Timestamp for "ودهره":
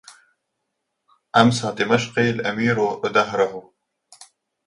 2.79-3.73